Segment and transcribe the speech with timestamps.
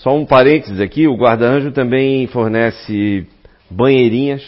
[0.00, 3.26] só um parênteses aqui, o guarda-anjo também fornece
[3.70, 4.42] banheirinhas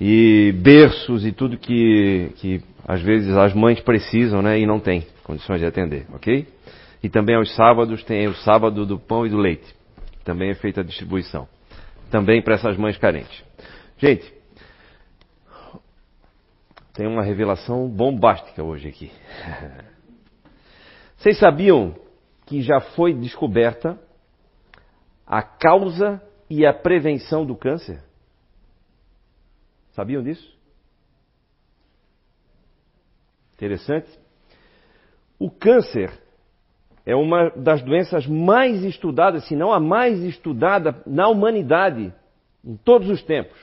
[0.00, 5.06] e berços e tudo que, que às vezes as mães precisam, né, e não tem
[5.22, 6.44] condições de atender, ok?
[7.04, 9.74] E também aos sábados tem o sábado do pão e do leite.
[10.24, 11.46] Também é feita a distribuição.
[12.10, 13.44] Também para essas mães carentes.
[13.96, 14.24] Gente,
[16.94, 19.10] tem uma revelação bombástica hoje aqui.
[21.16, 21.94] Vocês sabiam
[22.44, 23.96] que já foi descoberta
[25.32, 28.04] a causa e a prevenção do câncer?
[29.92, 30.46] Sabiam disso?
[33.54, 34.10] Interessante.
[35.38, 36.12] O câncer
[37.06, 42.12] é uma das doenças mais estudadas, se não a mais estudada na humanidade
[42.62, 43.58] em todos os tempos.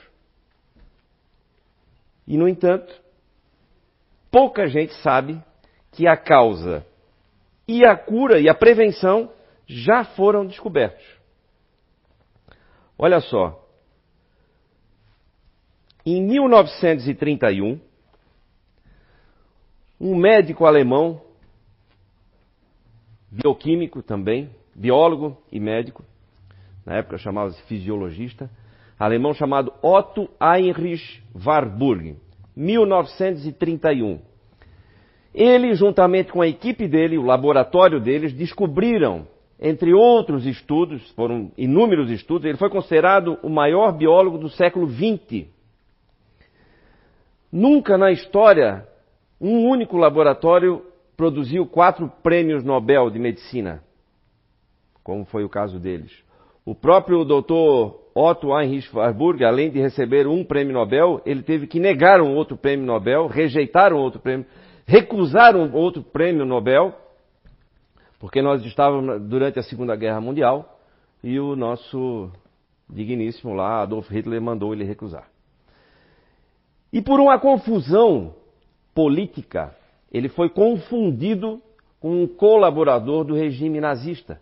[2.26, 2.92] E, no entanto,
[4.28, 5.40] pouca gente sabe
[5.92, 6.84] que a causa
[7.68, 9.30] e a cura e a prevenção
[9.68, 11.19] já foram descobertos.
[13.02, 13.66] Olha só.
[16.04, 17.80] Em 1931,
[19.98, 21.18] um médico alemão,
[23.30, 26.04] bioquímico também, biólogo e médico,
[26.84, 28.50] na época chamava-se fisiologista,
[28.98, 32.18] alemão chamado Otto Heinrich Warburg,
[32.54, 34.20] 1931.
[35.32, 39.26] Ele, juntamente com a equipe dele, o laboratório deles, descobriram,
[39.60, 45.48] entre outros estudos, foram inúmeros estudos, ele foi considerado o maior biólogo do século XX.
[47.52, 48.88] Nunca na história
[49.38, 50.82] um único laboratório
[51.16, 53.82] produziu quatro prêmios Nobel de medicina,
[55.04, 56.10] como foi o caso deles.
[56.64, 61.78] O próprio doutor Otto Heinrich Warburg, além de receber um prêmio Nobel, ele teve que
[61.78, 64.46] negar um outro prêmio Nobel, rejeitar um outro prêmio,
[64.86, 66.94] recusar um outro prêmio Nobel,
[68.20, 70.78] porque nós estávamos durante a Segunda Guerra Mundial
[71.24, 72.30] e o nosso
[72.88, 75.26] digníssimo lá, Adolf Hitler, mandou ele recusar.
[76.92, 78.34] E por uma confusão
[78.94, 79.74] política,
[80.12, 81.62] ele foi confundido
[81.98, 84.38] com um colaborador do regime nazista,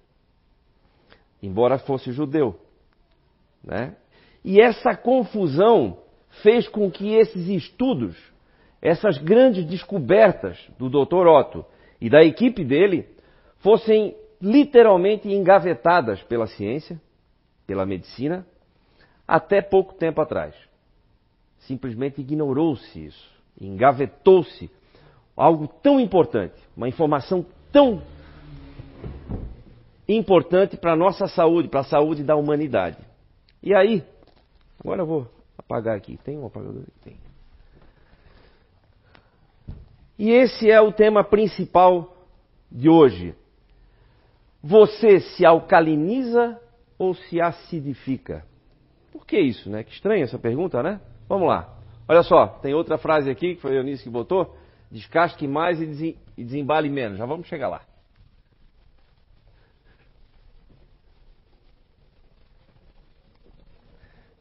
[1.41, 2.59] embora fosse judeu.
[3.63, 3.95] Né?
[4.45, 5.99] E essa confusão
[6.43, 8.17] fez com que esses estudos,
[8.83, 11.29] essas grandes descobertas do Dr.
[11.29, 11.65] Otto
[12.01, 13.07] e da equipe dele,
[13.59, 17.01] fossem literalmente engavetadas pela ciência,
[17.67, 18.47] pela medicina,
[19.27, 20.55] até pouco tempo atrás.
[21.61, 23.31] Simplesmente ignorou-se isso,
[23.61, 24.71] engavetou-se
[25.37, 28.03] algo tão importante, uma informação tão
[30.09, 32.99] importante para a nossa saúde, para a saúde da humanidade.
[33.63, 34.03] E aí,
[34.81, 36.17] agora eu vou apagar aqui.
[36.25, 36.85] Tem um apagador?
[37.05, 37.17] Tem.
[40.19, 42.17] E esse é o tema principal
[42.71, 43.35] de hoje.
[44.63, 46.61] Você se alcaliniza
[46.99, 48.45] ou se acidifica?
[49.13, 49.85] Por que isso, né?
[49.85, 51.01] Que estranha essa pergunta, né?
[51.29, 51.77] Vamos lá.
[52.09, 54.57] Olha só, tem outra frase aqui que foi a Eunice que botou.
[54.91, 57.19] Descasque mais e desembale menos.
[57.19, 57.83] Já vamos chegar lá.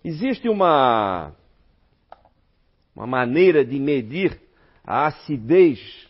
[0.04, 1.34] Existe uma,
[2.96, 4.40] uma maneira de medir
[4.82, 6.08] a acidez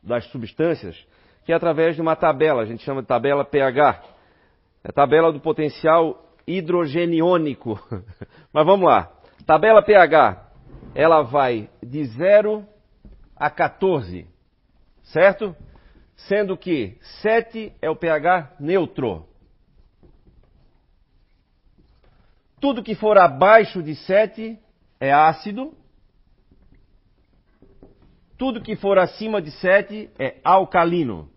[0.00, 0.96] das substâncias
[1.44, 4.02] que é através de uma tabela, a gente chama de tabela pH.
[4.84, 7.80] É a tabela do potencial hidrogeniônico.
[8.52, 9.10] Mas vamos lá.
[9.46, 10.50] Tabela pH,
[10.94, 12.66] ela vai de 0
[13.36, 14.26] a 14,
[15.02, 15.56] certo?
[16.14, 19.26] Sendo que 7 é o pH neutro.
[22.60, 24.56] Tudo que for abaixo de 7
[25.00, 25.74] é ácido.
[28.38, 31.31] Tudo que for acima de 7 é alcalino.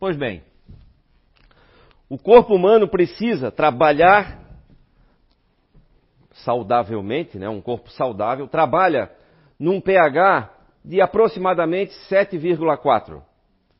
[0.00, 0.42] Pois bem,
[2.08, 4.40] o corpo humano precisa trabalhar
[6.32, 7.50] saudavelmente, né?
[7.50, 9.12] um corpo saudável, trabalha
[9.58, 10.50] num pH
[10.82, 13.20] de aproximadamente 7,4.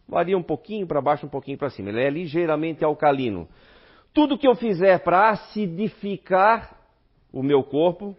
[0.07, 1.89] Varia um pouquinho para baixo, um pouquinho para cima.
[1.89, 3.49] Ele é ligeiramente alcalino.
[4.13, 6.77] Tudo que eu fizer para acidificar
[7.33, 8.15] o meu corpo,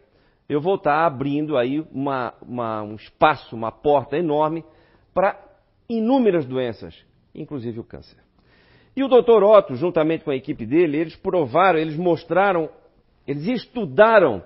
[0.49, 4.65] eu vou estar abrindo aí uma, uma, um espaço, uma porta enorme
[5.13, 5.39] para
[5.87, 6.95] inúmeras doenças,
[7.33, 8.17] inclusive o câncer.
[8.95, 9.43] E o Dr.
[9.43, 12.69] Otto, juntamente com a equipe dele, eles provaram, eles mostraram,
[13.25, 14.43] eles estudaram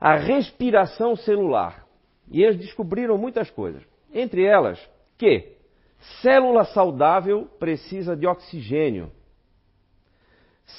[0.00, 1.86] a respiração celular.
[2.30, 3.82] E eles descobriram muitas coisas.
[4.12, 4.78] Entre elas,
[5.16, 5.52] que
[6.20, 9.10] célula saudável precisa de oxigênio.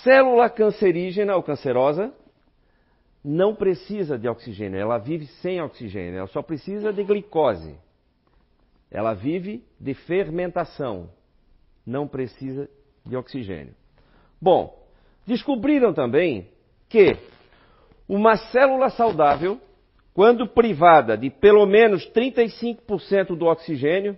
[0.04, 2.14] Célula cancerígena ou cancerosa
[3.24, 7.76] não precisa de oxigênio, ela vive sem oxigênio, ela só precisa de glicose.
[8.96, 11.10] Ela vive de fermentação,
[11.86, 12.70] não precisa
[13.06, 13.76] de oxigênio.
[14.42, 14.88] Bom,
[15.28, 16.48] descobriram também
[16.88, 17.18] que
[18.08, 19.60] uma célula saudável,
[20.14, 24.18] quando privada de pelo menos 35% do oxigênio,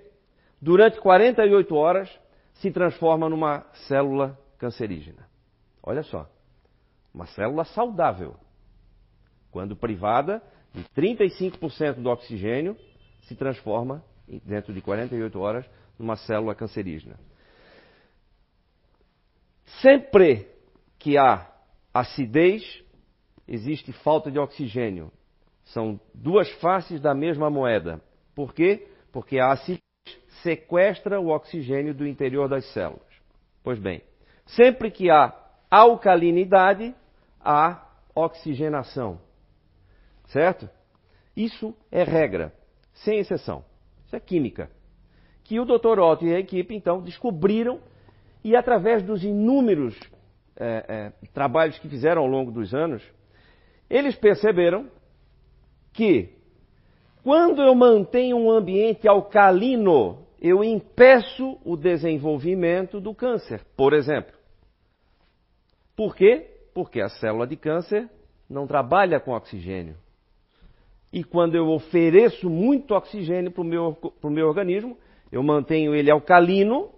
[0.62, 2.20] durante 48 horas,
[2.54, 5.28] se transforma numa célula cancerígena.
[5.82, 6.30] Olha só,
[7.12, 8.36] uma célula saudável,
[9.50, 10.40] quando privada
[10.72, 12.78] de 35% do oxigênio,
[13.24, 14.04] se transforma,
[14.46, 15.66] dentro de 48 horas,
[15.98, 17.18] numa célula cancerígena.
[19.82, 20.48] Sempre
[21.00, 21.48] que há
[21.94, 22.84] acidez,
[23.48, 25.12] existe falta de oxigênio.
[25.66, 28.02] São duas faces da mesma moeda.
[28.36, 28.88] Por quê?
[29.12, 29.82] Porque a acidez
[30.42, 33.08] sequestra o oxigênio do interior das células.
[33.64, 34.02] Pois bem,
[34.46, 35.34] sempre que há
[35.70, 36.96] alcalinidade,
[37.40, 37.86] há
[38.16, 39.20] oxigenação.
[40.28, 40.70] Certo?
[41.36, 42.54] Isso é regra,
[42.94, 43.64] sem exceção.
[44.08, 44.72] Isso é química.
[45.44, 46.00] Que o Dr.
[46.00, 47.80] Otto e a equipe, então, descobriram
[48.44, 49.98] e, através dos inúmeros
[50.56, 53.04] é, é, trabalhos que fizeram ao longo dos anos,
[53.90, 54.90] eles perceberam
[55.94, 56.30] que
[57.22, 64.34] quando eu mantenho um ambiente alcalino, eu impeço o desenvolvimento do câncer, por exemplo.
[65.96, 66.50] Por quê?
[66.74, 68.10] Porque a célula de câncer
[68.50, 69.98] não trabalha com oxigênio.
[71.18, 74.96] E quando eu ofereço muito oxigênio para o meu, meu organismo,
[75.32, 76.92] eu mantenho ele alcalino,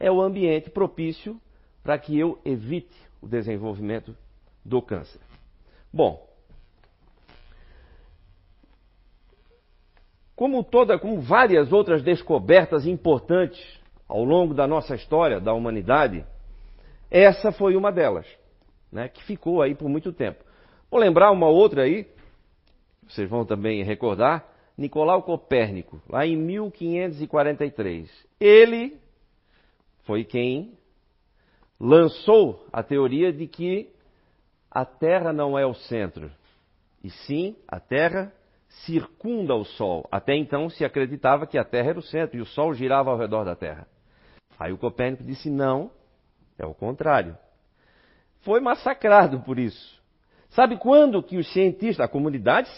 [0.00, 1.40] é o ambiente propício
[1.80, 4.16] para que eu evite o desenvolvimento
[4.64, 5.20] do câncer.
[5.92, 6.28] Bom,
[10.34, 13.64] como toda, como várias outras descobertas importantes
[14.08, 16.26] ao longo da nossa história, da humanidade,
[17.08, 18.26] essa foi uma delas,
[18.90, 20.42] né, que ficou aí por muito tempo.
[20.90, 22.10] Vou lembrar uma outra aí,
[23.12, 28.10] vocês vão também recordar, Nicolau Copérnico, lá em 1543.
[28.40, 28.98] Ele
[30.04, 30.72] foi quem
[31.78, 33.90] lançou a teoria de que
[34.70, 36.30] a Terra não é o centro,
[37.04, 38.32] e sim a Terra
[38.86, 40.08] circunda o Sol.
[40.10, 43.18] Até então se acreditava que a Terra era o centro e o Sol girava ao
[43.18, 43.86] redor da Terra.
[44.58, 45.90] Aí o Copérnico disse: não,
[46.58, 47.36] é o contrário.
[48.40, 50.01] Foi massacrado por isso.
[50.52, 52.68] Sabe quando que os cientistas, a comunidade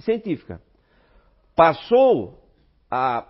[0.00, 0.60] científica,
[1.54, 2.42] passou
[2.90, 3.26] a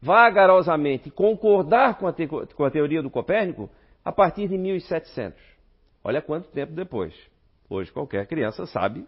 [0.00, 3.70] vagarosamente concordar com a, te com a teoria do Copérnico?
[4.04, 5.38] A partir de 1700.
[6.02, 7.14] Olha quanto tempo depois.
[7.68, 9.06] Hoje qualquer criança sabe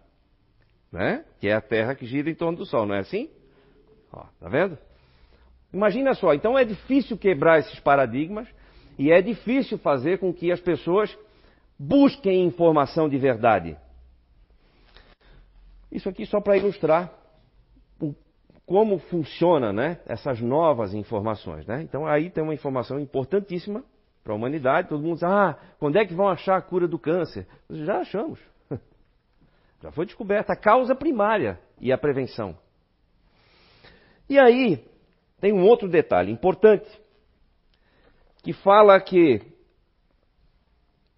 [0.93, 1.25] né?
[1.41, 3.31] que é a Terra que gira em torno do Sol, não é assim?
[4.13, 4.77] Ó, tá vendo?
[5.73, 8.47] Imagina só, então é difícil quebrar esses paradigmas
[8.99, 11.17] e é difícil fazer com que as pessoas
[11.79, 13.77] busquem informação de verdade.
[15.91, 17.13] Isso aqui só para ilustrar
[18.65, 21.67] como funciona né, essas novas informações.
[21.67, 21.83] Né?
[21.83, 23.85] Então aí tem uma informação importantíssima
[24.23, 24.89] para a humanidade.
[24.89, 27.47] Todo mundo diz, ah, quando é que vão achar a cura do câncer?
[27.69, 28.41] Já achamos.
[29.83, 32.57] Já foi descoberta a causa primária e a prevenção.
[34.29, 34.83] E aí,
[35.41, 36.89] tem um outro detalhe importante,
[38.43, 39.43] que fala que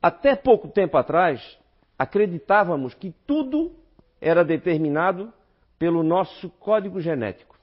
[0.05, 1.59] até pouco tempo atrás
[1.99, 3.73] acreditávamos que tudo
[4.21, 5.33] era determinado
[5.79, 7.56] pelo nosso código genético,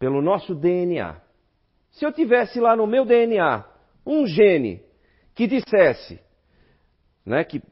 [0.00, 1.20] pelo nosso DNA.
[1.92, 3.64] Se eu tivesse lá no meu DNA
[4.04, 4.82] um gene
[5.32, 6.18] que dissesse
[7.24, 7.62] né, que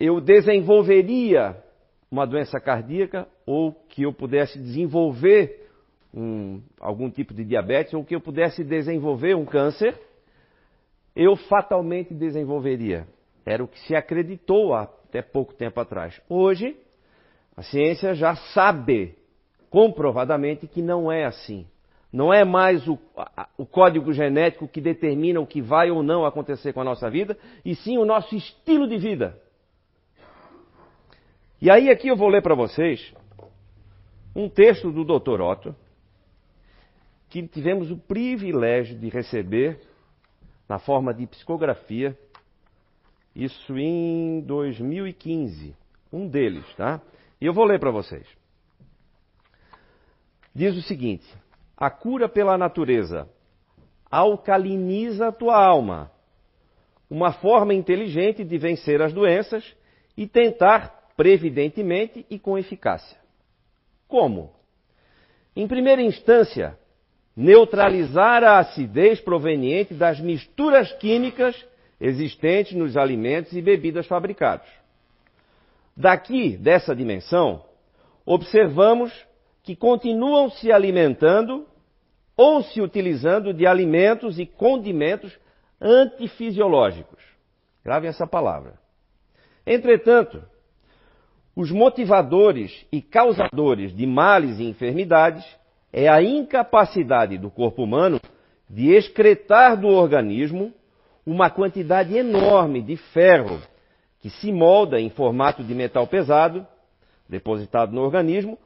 [0.00, 1.62] eu desenvolveria
[2.10, 5.68] uma doença cardíaca ou que eu pudesse desenvolver
[6.14, 10.00] um, algum tipo de diabetes ou que eu pudesse desenvolver um câncer,
[11.16, 13.08] eu fatalmente desenvolveria.
[13.44, 16.20] Era o que se acreditou até pouco tempo atrás.
[16.28, 16.76] Hoje,
[17.56, 19.16] a ciência já sabe
[19.70, 21.66] comprovadamente que não é assim.
[22.12, 22.98] Não é mais o,
[23.56, 27.36] o, código genético que determina o que vai ou não acontecer com a nossa vida,
[27.64, 29.40] e sim o nosso estilo de vida.
[31.60, 33.12] E aí aqui eu vou ler para vocês
[34.34, 35.40] um texto do Dr.
[35.40, 35.74] Otto,
[37.28, 39.80] que tivemos o privilégio de receber
[40.68, 42.18] na forma de psicografia,
[43.34, 45.76] isso em 2015,
[46.12, 47.00] um deles, tá?
[47.40, 48.26] E eu vou ler para vocês.
[50.54, 51.26] Diz o seguinte:
[51.76, 53.28] a cura pela natureza
[54.10, 56.10] alcaliniza a tua alma,
[57.10, 59.76] uma forma inteligente de vencer as doenças
[60.16, 63.18] e tentar previdentemente e com eficácia.
[64.08, 64.52] Como?
[65.54, 66.78] Em primeira instância,
[67.36, 71.54] neutralizar a acidez proveniente das misturas químicas
[72.00, 74.66] existentes nos alimentos e bebidas fabricados.
[75.94, 77.62] Daqui, dessa dimensão,
[78.24, 79.12] observamos
[79.62, 81.66] que continuam se alimentando
[82.36, 85.38] ou se utilizando de alimentos e condimentos
[85.80, 87.22] antifisiológicos.
[87.84, 88.78] Gravem essa palavra.
[89.66, 90.42] Entretanto,
[91.54, 95.44] os motivadores e causadores de males e enfermidades
[95.92, 98.20] é a incapacidade do corpo humano
[98.68, 100.72] de excretar do organismo
[101.24, 103.60] uma quantidade enorme de ferro
[104.20, 106.66] que se molda em formato de metal pesado,
[107.28, 108.58] depositado no organismo,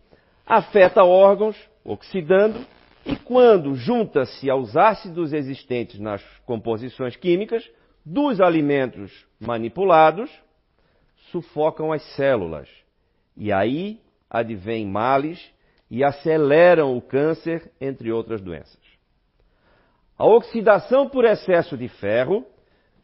[0.47, 2.59] afeta órgãos, oxidando,
[3.07, 7.69] e quando junta-se aos ácidos existentes nas composições químicas
[8.05, 10.31] dos alimentos manipulados,
[11.31, 12.69] sufocam as células.
[13.37, 15.41] E aí advêm males
[15.91, 18.79] e aceleram o câncer, entre outras doenças.
[20.17, 22.47] A oxidação por excesso de ferro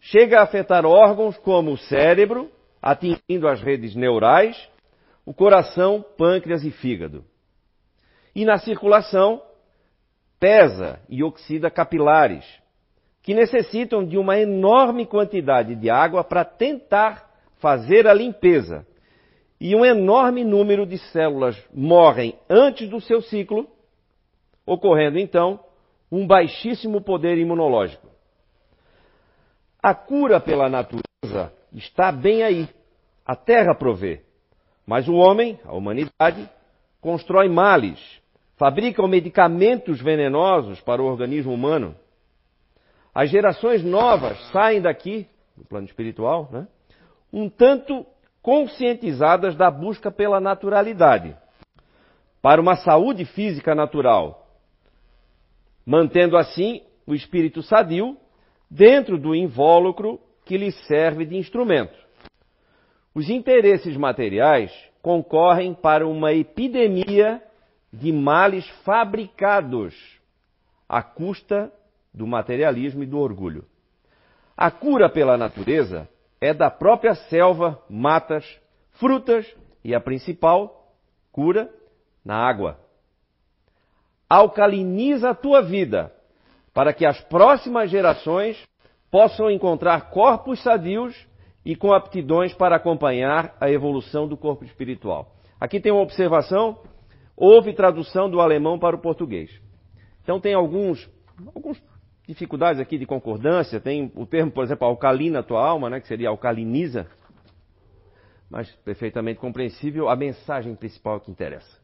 [0.00, 2.50] chega a afetar órgãos como o cérebro,
[2.80, 4.56] atingindo as redes neurais,
[5.24, 7.24] o coração, pâncreas e fígado.
[8.34, 9.42] E na circulação,
[10.38, 12.44] pesa e oxida capilares,
[13.22, 18.86] que necessitam de uma enorme quantidade de água para tentar fazer a limpeza
[19.60, 23.66] e um enorme número de células morrem antes do seu ciclo,
[24.66, 25.60] ocorrendo então
[26.10, 28.06] um baixíssimo poder imunológico.
[29.82, 32.68] A cura pela natureza está bem aí.
[33.24, 34.22] A terra provê.
[34.86, 36.48] Mas o homem, a humanidade,
[37.00, 37.98] constrói males,
[38.56, 41.94] fabrica medicamentos venenosos para o organismo humano.
[43.14, 46.68] As gerações novas saem daqui, no plano espiritual, né,
[47.32, 48.06] um tanto
[48.46, 51.36] conscientizadas da busca pela naturalidade,
[52.40, 54.46] para uma saúde física natural,
[55.84, 58.16] mantendo assim o espírito sadio
[58.70, 61.98] dentro do invólucro que lhe serve de instrumento.
[63.12, 64.72] Os interesses materiais
[65.02, 67.42] concorrem para uma epidemia
[67.92, 69.92] de males fabricados
[70.88, 71.72] à custa
[72.14, 73.64] do materialismo e do orgulho.
[74.56, 76.08] A cura pela natureza
[76.40, 78.44] é da própria selva, matas,
[78.92, 79.46] frutas
[79.84, 80.92] e a principal
[81.32, 81.70] cura
[82.24, 82.78] na água.
[84.28, 86.12] Alcaliniza a tua vida
[86.74, 88.62] para que as próximas gerações
[89.10, 91.14] possam encontrar corpos sadios
[91.64, 95.34] e com aptidões para acompanhar a evolução do corpo espiritual.
[95.60, 96.78] Aqui tem uma observação:
[97.36, 99.50] houve tradução do alemão para o português.
[100.22, 101.08] Então tem alguns,
[101.54, 101.80] alguns
[102.26, 103.80] dificuldades aqui de concordância.
[103.80, 107.06] Tem o termo, por exemplo, alcalina tua alma, né, que seria alcaliniza.
[108.50, 111.80] Mas perfeitamente compreensível a mensagem principal que interessa.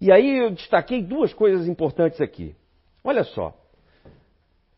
[0.00, 2.54] E aí eu destaquei duas coisas importantes aqui.
[3.02, 3.54] Olha só.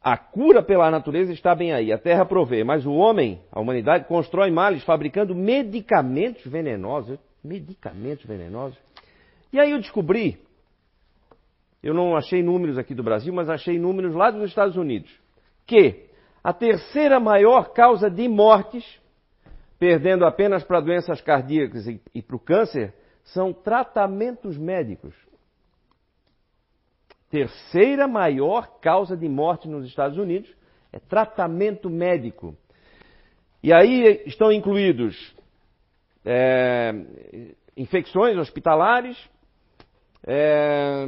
[0.02, 4.06] A cura pela natureza está bem aí, a terra provê, mas o homem, a humanidade,
[4.06, 7.18] constrói males fabricando medicamentos venenosos.
[7.44, 8.78] Medicamentos venenosos.
[9.52, 10.38] E aí eu descobri
[11.82, 15.10] eu não achei números aqui do Brasil, mas achei números lá dos Estados Unidos,
[15.66, 16.08] que
[16.42, 18.84] a terceira maior causa de mortes,
[19.78, 22.94] perdendo apenas para doenças cardíacas e, e para o câncer,
[23.24, 25.14] são tratamentos médicos.
[27.30, 30.52] Terceira maior causa de morte nos Estados Unidos
[30.92, 32.56] é tratamento médico.
[33.62, 35.34] E aí estão incluídos
[36.24, 36.92] é,
[37.76, 39.16] infecções hospitalares,
[40.26, 41.04] é,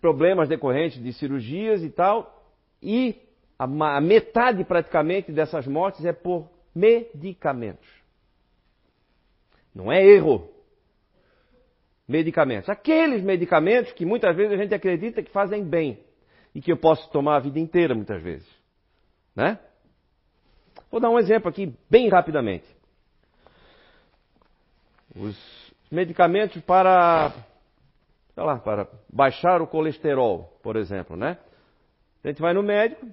[0.00, 2.52] problemas decorrentes de cirurgias e tal,
[2.82, 3.16] e
[3.58, 7.88] a, a metade praticamente dessas mortes é por medicamentos.
[9.74, 10.50] Não é erro.
[12.06, 12.68] Medicamentos.
[12.68, 15.98] Aqueles medicamentos que muitas vezes a gente acredita que fazem bem
[16.54, 18.46] e que eu posso tomar a vida inteira muitas vezes.
[19.34, 19.58] Né?
[20.90, 22.66] Vou dar um exemplo aqui bem rapidamente.
[25.16, 25.36] Os
[25.90, 27.32] medicamentos para
[28.34, 31.38] sei lá, para baixar o colesterol, por exemplo, né?
[32.22, 33.06] A gente vai no médico,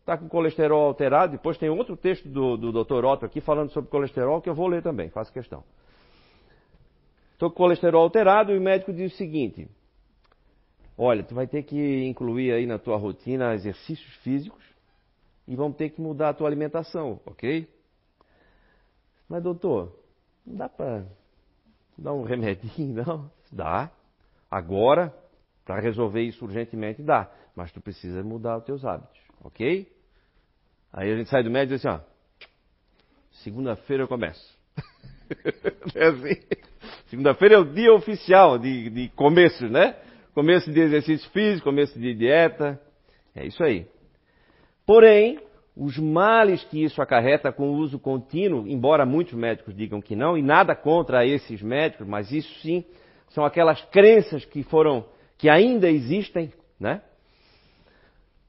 [0.00, 3.04] está com colesterol alterado, depois tem outro texto do, do Dr.
[3.04, 5.64] Otto aqui falando sobre colesterol que eu vou ler também, faço questão.
[7.32, 9.68] Estou com colesterol alterado e o médico diz o seguinte:
[10.96, 14.64] olha, tu vai ter que incluir aí na tua rotina exercícios físicos
[15.46, 17.68] e vamos ter que mudar a tua alimentação, ok?
[19.28, 19.92] Mas doutor,
[20.46, 21.06] não dá para
[21.96, 23.30] dar um remedinho, não?
[23.50, 23.90] Dá.
[24.50, 25.14] Agora,
[25.64, 27.30] para resolver isso urgentemente, dá.
[27.54, 29.86] Mas tu precisa mudar os teus hábitos, ok?
[30.92, 32.48] Aí a gente sai do médico e diz assim, ó,
[33.42, 34.56] segunda-feira eu começo.
[35.94, 36.40] é assim.
[37.08, 39.96] Segunda-feira é o dia oficial de, de começo, né?
[40.34, 42.80] Começo de exercício físico, começo de dieta.
[43.34, 43.86] É isso aí.
[44.86, 45.38] Porém,
[45.76, 50.36] os males que isso acarreta com o uso contínuo, embora muitos médicos digam que não,
[50.36, 52.84] e nada contra esses médicos, mas isso sim
[53.30, 55.04] são aquelas crenças que foram,
[55.36, 57.02] que ainda existem, né?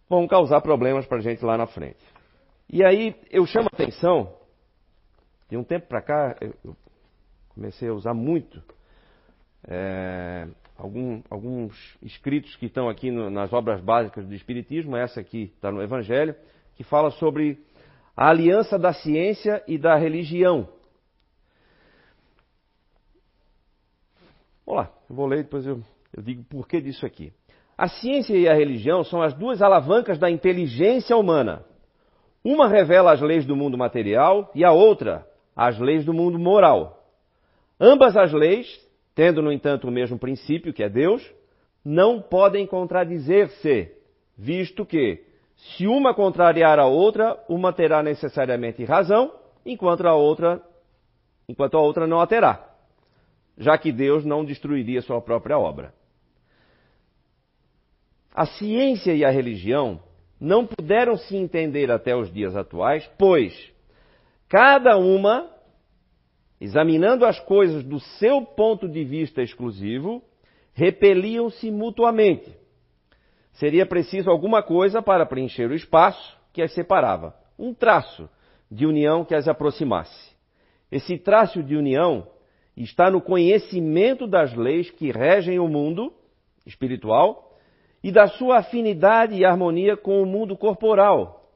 [0.08, 2.04] Vão causar problemas para a gente lá na frente.
[2.70, 4.34] E aí eu chamo a atenção,
[5.50, 6.76] de um tempo para cá, eu
[7.50, 8.62] comecei a usar muito
[9.68, 15.52] é, algum, alguns escritos que estão aqui no, nas obras básicas do Espiritismo, essa aqui
[15.56, 16.36] está no Evangelho,
[16.76, 17.60] que fala sobre
[18.16, 20.70] a aliança da ciência e da religião.
[24.70, 25.82] Vamos lá, eu vou ler e depois eu,
[26.16, 27.34] eu digo por que disso aqui.
[27.76, 31.66] A ciência e a religião são as duas alavancas da inteligência humana.
[32.44, 37.04] Uma revela as leis do mundo material e a outra as leis do mundo moral.
[37.80, 38.68] Ambas as leis,
[39.16, 41.28] tendo no entanto o mesmo princípio, que é Deus,
[41.84, 43.92] não podem contradizer-se,
[44.38, 49.34] visto que, se uma contrariar a outra, uma terá necessariamente razão,
[49.66, 50.62] enquanto a outra,
[51.48, 52.69] enquanto a outra não a terá,
[53.60, 55.94] já que Deus não destruiria sua própria obra.
[58.34, 60.01] A ciência e a religião
[60.39, 63.54] não puderam se entender até os dias atuais, pois
[64.48, 65.51] cada uma,
[66.62, 70.24] examinando as coisas do seu ponto de vista exclusivo,
[70.74, 72.56] repeliam-se mutuamente.
[73.54, 78.30] Seria preciso alguma coisa para preencher o espaço que as separava, um traço
[78.72, 80.34] de união que as aproximasse.
[80.89, 82.25] Esse traço de união
[82.76, 86.14] está no conhecimento das leis que regem o mundo
[86.66, 87.58] espiritual
[88.04, 91.52] e da sua afinidade e harmonia com o mundo corporal.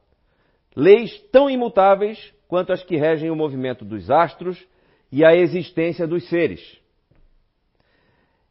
[0.76, 4.62] Leis tão imutáveis quanto as que regem o movimento dos astros
[5.10, 6.60] e a existência dos seres.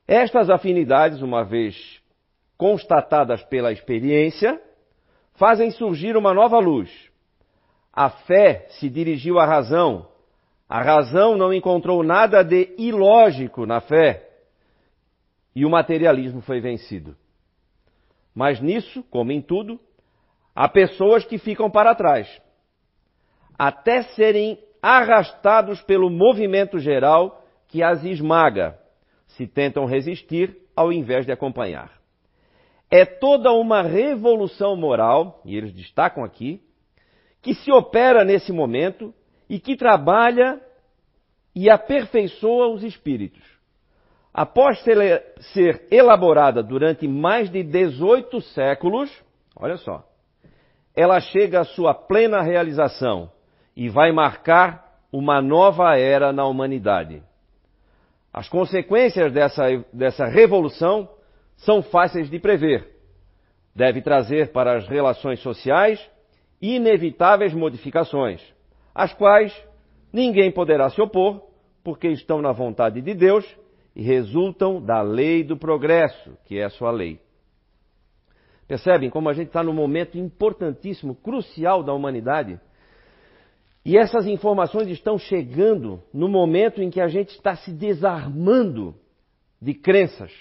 [0.07, 2.01] Estas afinidades, uma vez
[2.57, 4.61] constatadas pela experiência,
[5.33, 6.89] fazem surgir uma nova luz.
[7.91, 10.07] A fé se dirigiu à razão.
[10.67, 14.29] A razão não encontrou nada de ilógico na fé.
[15.55, 17.15] E o materialismo foi vencido.
[18.33, 19.79] Mas nisso, como em tudo,
[20.55, 22.41] há pessoas que ficam para trás,
[23.57, 28.77] até serem arrastados pelo movimento geral que as esmaga,
[29.27, 31.91] se tentam resistir ao invés de acompanhar.
[32.89, 36.61] É toda uma revolução moral, e eles destacam aqui,
[37.41, 39.13] que se opera nesse momento
[39.53, 40.59] e que trabalha
[41.55, 43.53] e aperfeiçoa os espíritos
[44.33, 44.83] após
[45.53, 49.11] ser elaborada durante mais de 18 séculos,
[49.55, 50.03] olha só,
[50.95, 53.29] ela chega à sua plena realização
[53.75, 57.21] e vai marcar uma nova era na humanidade.
[58.33, 61.07] As consequências dessa, dessa revolução
[61.57, 62.89] são fáceis de prever.
[63.75, 66.03] Deve trazer para as relações sociais
[66.59, 68.41] inevitáveis modificações,
[68.93, 69.53] às quais
[70.11, 71.41] ninguém poderá se opor,
[71.83, 73.45] porque estão na vontade de Deus
[73.95, 77.19] e resultam da lei do progresso, que é a sua lei.
[78.67, 82.59] Percebem como a gente está num momento importantíssimo, crucial da humanidade?
[83.85, 88.95] E essas informações estão chegando no momento em que a gente está se desarmando
[89.61, 90.31] de crenças.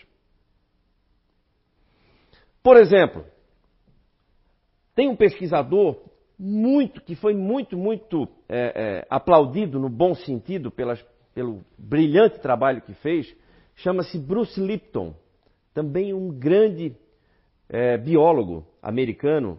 [2.62, 3.24] Por exemplo,
[4.94, 5.98] tem um pesquisador
[6.44, 11.00] muito que foi muito, muito é, é, aplaudido no bom sentido pelas,
[11.32, 13.32] pelo brilhante trabalho que fez,
[13.76, 15.14] chama-se Bruce Lipton,
[15.72, 16.96] também um grande
[17.68, 19.56] é, biólogo americano,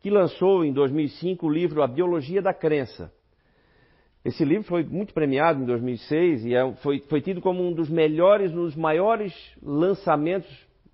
[0.00, 3.12] que lançou em 2005 o livro A Biologia da Crença.
[4.24, 7.88] Esse livro foi muito premiado em 2006 e é, foi, foi tido como um dos
[7.88, 10.50] melhores, um dos maiores lançamentos,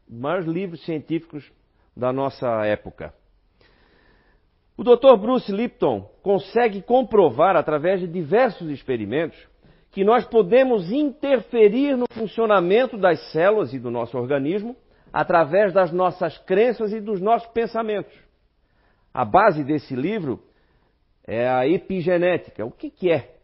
[0.07, 1.51] maiores livros científicos
[1.97, 3.15] da nossa época.
[4.81, 5.15] O Dr.
[5.21, 9.39] Bruce Lipton consegue comprovar, através de diversos experimentos,
[9.91, 14.75] que nós podemos interferir no funcionamento das células e do nosso organismo
[15.13, 18.11] através das nossas crenças e dos nossos pensamentos.
[19.13, 20.43] A base desse livro
[21.27, 22.65] é a epigenética.
[22.65, 23.35] O que, que é?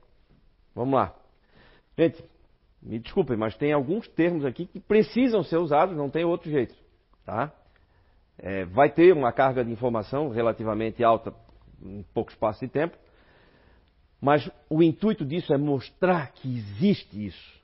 [0.75, 1.15] Vamos lá.
[1.99, 2.25] Gente,
[2.83, 6.75] me desculpem, mas tem alguns termos aqui que precisam ser usados, não tem outro jeito.
[7.27, 7.53] Tá?
[8.39, 11.35] É, vai ter uma carga de informação relativamente alta
[11.83, 12.97] em pouco espaço de tempo,
[14.21, 17.61] mas o intuito disso é mostrar que existe isso,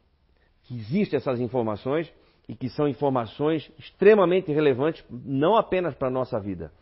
[0.64, 2.12] que existem essas informações
[2.48, 6.72] e que são informações extremamente relevantes, não apenas para a nossa vida,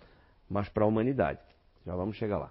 [0.48, 1.40] mas para a humanidade.
[1.86, 2.50] Já vamos chegar lá.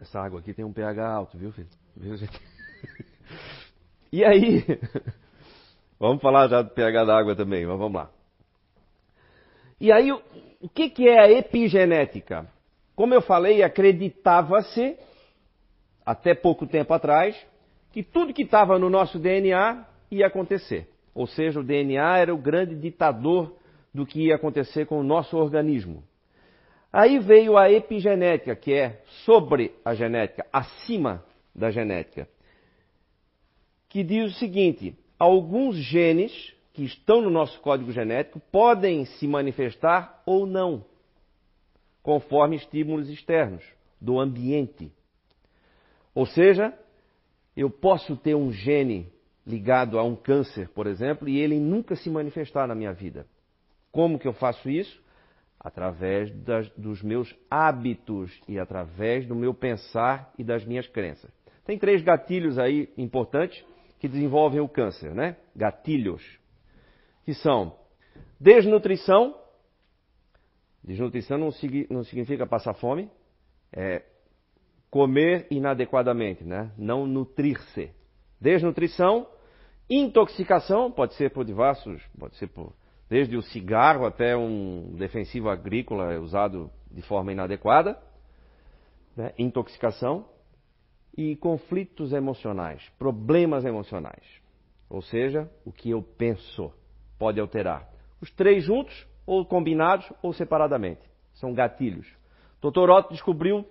[0.00, 1.68] Essa água aqui tem um pH alto, viu, filho?
[4.12, 4.64] E aí,
[6.08, 8.10] vamos falar já do pH da água também, mas vamos lá.
[9.80, 12.46] E aí, o que, que é a epigenética?
[12.94, 14.98] Como eu falei, acreditava-se,
[16.04, 17.34] até pouco tempo atrás,
[17.90, 20.88] que tudo que estava no nosso DNA ia acontecer.
[21.14, 23.56] Ou seja, o DNA era o grande ditador
[23.92, 26.04] do que ia acontecer com o nosso organismo.
[26.92, 32.28] Aí veio a epigenética, que é sobre a genética, acima da genética,
[33.88, 40.22] que diz o seguinte: alguns genes que estão no nosso código genético podem se manifestar
[40.26, 40.84] ou não,
[42.02, 43.64] conforme estímulos externos
[44.00, 44.92] do ambiente.
[46.14, 46.76] Ou seja,
[47.56, 49.12] eu posso ter um gene
[49.46, 53.26] ligado a um câncer, por exemplo, e ele nunca se manifestar na minha vida.
[53.92, 55.02] Como que eu faço isso?
[55.60, 61.30] Através das, dos meus hábitos e através do meu pensar e das minhas crenças.
[61.64, 63.64] Tem três gatilhos aí importantes
[64.04, 65.34] que desenvolvem o câncer, né?
[65.56, 66.22] Gatilhos.
[67.24, 67.74] Que são
[68.38, 69.34] desnutrição.
[70.82, 71.48] Desnutrição não,
[71.88, 73.10] não significa passar fome.
[73.72, 74.02] É
[74.90, 76.70] comer inadequadamente, né?
[76.76, 77.90] Não nutrir-se.
[78.38, 79.26] Desnutrição,
[79.88, 82.74] intoxicação, pode ser por diversos, pode ser por
[83.08, 87.98] desde o cigarro até um defensivo agrícola usado de forma inadequada,
[89.16, 89.32] né?
[89.38, 90.26] intoxicação
[91.16, 94.24] e conflitos emocionais, problemas emocionais.
[94.88, 96.72] Ou seja, o que eu penso
[97.18, 97.88] pode alterar.
[98.20, 101.00] Os três juntos, ou combinados, ou separadamente.
[101.34, 102.06] São gatilhos.
[102.60, 102.90] Dr.
[102.90, 103.64] Otto descobriu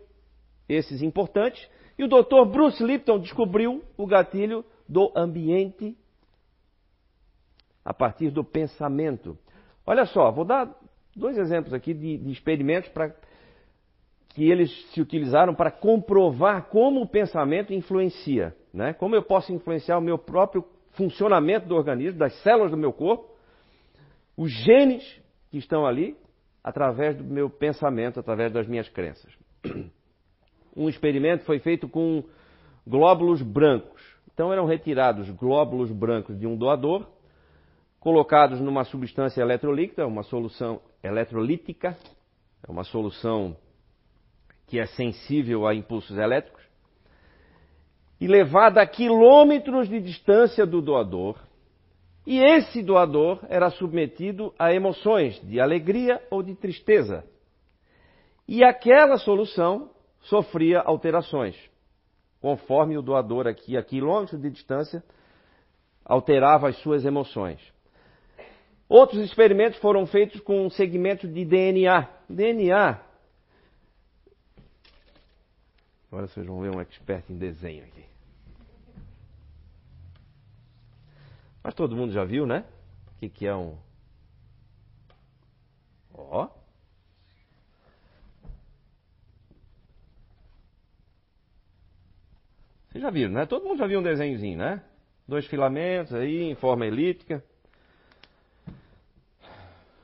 [0.67, 2.45] esses importantes e o Dr.
[2.51, 5.97] Bruce Lipton descobriu o gatilho do ambiente
[7.83, 9.37] a partir do pensamento.
[9.85, 10.73] Olha só, vou dar
[11.15, 13.15] dois exemplos aqui de, de experimentos para
[14.33, 18.93] que eles se utilizaram para comprovar como o pensamento influencia, né?
[18.93, 23.31] Como eu posso influenciar o meu próprio funcionamento do organismo, das células do meu corpo,
[24.35, 25.03] os genes
[25.51, 26.17] que estão ali,
[26.63, 29.31] através do meu pensamento, através das minhas crenças.
[30.75, 32.23] Um experimento foi feito com
[32.87, 34.01] glóbulos brancos.
[34.33, 37.05] Então eram retirados glóbulos brancos de um doador,
[37.99, 41.95] colocados numa substância eletrolítica, uma solução eletrolítica,
[42.67, 43.55] é uma solução
[44.73, 46.63] que é sensível a impulsos elétricos,
[48.19, 51.37] e levada a quilômetros de distância do doador.
[52.25, 57.23] E esse doador era submetido a emoções de alegria ou de tristeza.
[58.47, 61.55] E aquela solução sofria alterações,
[62.41, 65.03] conforme o doador aqui a quilômetros de distância
[66.03, 67.61] alterava as suas emoções.
[68.89, 72.09] Outros experimentos foram feitos com segmentos de DNA.
[72.27, 73.12] DNA
[76.13, 78.05] Agora vocês vão ver um expert em desenho aqui.
[81.63, 82.63] Mas todo mundo já viu, né?
[83.07, 83.75] O que, que é um.
[86.13, 86.49] Ó.
[92.89, 93.47] Vocês já viram, né?
[93.47, 94.83] Todo mundo já viu um desenhozinho, né?
[95.27, 97.43] Dois filamentos aí em forma elíptica.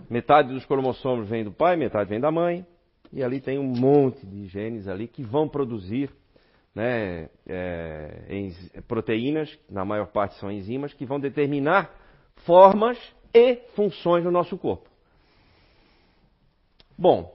[0.10, 2.65] Metade dos cromossomos vem do pai, metade vem da mãe.
[3.12, 6.12] E ali tem um monte de genes ali que vão produzir
[6.74, 11.93] né, é, proteínas, na maior parte são enzimas, que vão determinar
[12.45, 12.98] formas
[13.34, 14.89] e funções do nosso corpo.
[16.98, 17.34] Bom,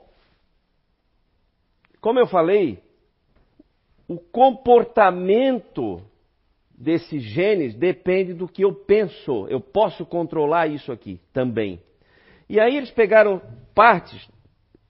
[2.00, 2.82] como eu falei,
[4.06, 6.02] o comportamento
[6.70, 9.46] desses genes depende do que eu penso.
[9.48, 11.80] Eu posso controlar isso aqui também.
[12.48, 13.40] E aí eles pegaram
[13.74, 14.28] partes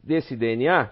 [0.05, 0.91] desse DNA,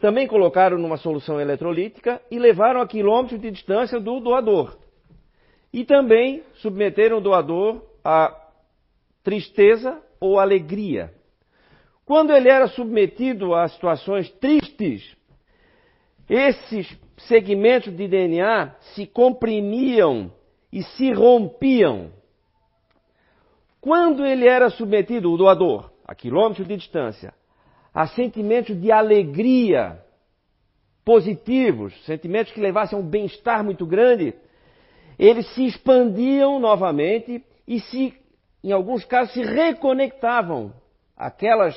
[0.00, 4.78] também colocaram numa solução eletrolítica e levaram a quilômetros de distância do doador.
[5.72, 8.36] E também submeteram o doador a
[9.22, 11.12] tristeza ou alegria.
[12.04, 15.16] Quando ele era submetido a situações tristes,
[16.28, 20.32] esses segmentos de DNA se comprimiam
[20.72, 22.12] e se rompiam.
[23.80, 27.34] Quando ele era submetido, o doador, a quilômetros de distância,
[27.92, 30.02] a sentimentos de alegria
[31.04, 34.34] positivos, sentimentos que levassem a um bem-estar muito grande,
[35.18, 38.14] eles se expandiam novamente e se,
[38.62, 40.72] em alguns casos, se reconectavam.
[41.16, 41.76] Aquelas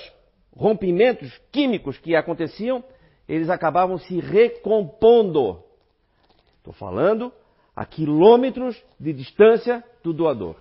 [0.56, 2.84] rompimentos químicos que aconteciam,
[3.28, 5.64] eles acabavam se recompondo.
[6.58, 7.34] Estou falando
[7.76, 10.56] a quilômetros de distância do doador.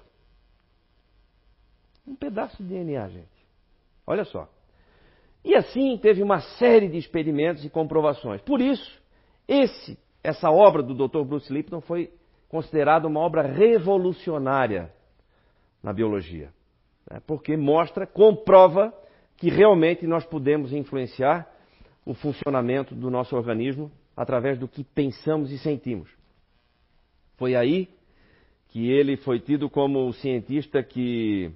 [2.07, 3.47] Um pedaço de DNA, gente.
[4.07, 4.49] Olha só.
[5.45, 8.41] E assim teve uma série de experimentos e comprovações.
[8.43, 9.01] Por isso,
[9.49, 11.25] esse, essa obra do Dr.
[11.25, 12.13] Bruce Lipton foi
[12.49, 14.93] considerada uma obra revolucionária
[15.83, 16.53] na biologia,
[17.11, 17.21] né?
[17.27, 18.95] porque mostra, comprova
[19.37, 21.51] que realmente nós podemos influenciar
[22.05, 26.09] o funcionamento do nosso organismo através do que pensamos e sentimos.
[27.37, 27.89] Foi aí
[28.69, 31.51] que ele foi tido como o cientista que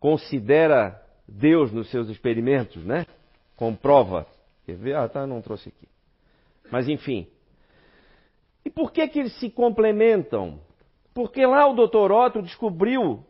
[0.00, 3.06] considera Deus nos seus experimentos, né?
[3.56, 4.26] Comprova.
[4.64, 4.96] Quer ver?
[4.96, 5.88] Ah, tá, não trouxe aqui.
[6.70, 7.26] Mas enfim.
[8.64, 10.58] E por que que eles se complementam?
[11.12, 12.10] Porque lá o Dr.
[12.10, 13.24] Otto descobriu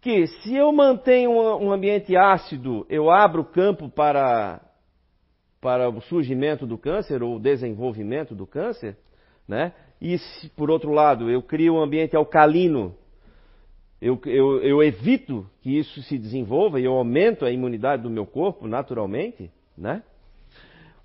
[0.00, 4.60] que se eu mantenho um ambiente ácido, eu abro campo para,
[5.60, 8.96] para o surgimento do câncer ou o desenvolvimento do câncer,
[9.46, 9.72] né?
[10.00, 12.94] E se, por outro lado, eu crio um ambiente alcalino,
[14.00, 18.24] eu, eu, eu evito que isso se desenvolva e eu aumento a imunidade do meu
[18.24, 20.02] corpo naturalmente, né?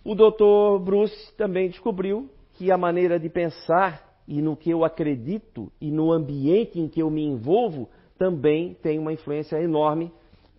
[0.05, 0.83] O Dr.
[0.83, 6.11] Bruce também descobriu que a maneira de pensar e no que eu acredito e no
[6.11, 10.11] ambiente em que eu me envolvo também tem uma influência enorme,